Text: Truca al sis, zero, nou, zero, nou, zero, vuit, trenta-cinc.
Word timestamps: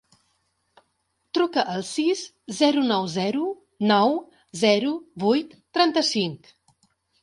Truca 1.39 1.65
al 1.75 1.85
sis, 1.91 2.25
zero, 2.63 2.87
nou, 2.95 3.07
zero, 3.19 3.53
nou, 3.95 4.19
zero, 4.67 4.99
vuit, 5.29 5.59
trenta-cinc. 5.79 6.57